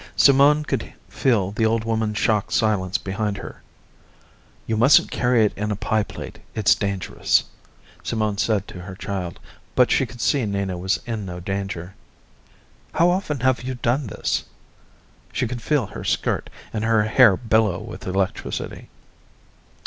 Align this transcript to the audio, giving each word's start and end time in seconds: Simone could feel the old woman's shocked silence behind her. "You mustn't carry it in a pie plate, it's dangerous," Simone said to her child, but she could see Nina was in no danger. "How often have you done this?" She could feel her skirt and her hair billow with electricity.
Simone 0.15 0.63
could 0.63 0.93
feel 1.09 1.51
the 1.51 1.63
old 1.63 1.83
woman's 1.83 2.17
shocked 2.17 2.51
silence 2.51 2.97
behind 2.97 3.37
her. 3.37 3.61
"You 4.65 4.75
mustn't 4.75 5.11
carry 5.11 5.45
it 5.45 5.53
in 5.55 5.69
a 5.69 5.75
pie 5.75 6.01
plate, 6.01 6.39
it's 6.55 6.73
dangerous," 6.73 7.43
Simone 8.01 8.39
said 8.39 8.67
to 8.69 8.81
her 8.81 8.95
child, 8.95 9.39
but 9.75 9.91
she 9.91 10.07
could 10.07 10.19
see 10.19 10.43
Nina 10.47 10.75
was 10.75 10.99
in 11.05 11.23
no 11.27 11.39
danger. 11.39 11.93
"How 12.93 13.11
often 13.11 13.41
have 13.41 13.61
you 13.61 13.75
done 13.75 14.07
this?" 14.07 14.45
She 15.31 15.47
could 15.47 15.61
feel 15.61 15.85
her 15.85 16.03
skirt 16.03 16.49
and 16.73 16.83
her 16.83 17.03
hair 17.03 17.37
billow 17.37 17.77
with 17.79 18.07
electricity. 18.07 18.89